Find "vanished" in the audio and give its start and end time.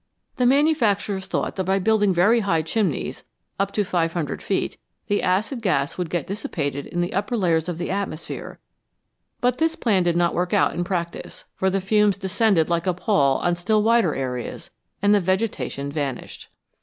15.91-16.47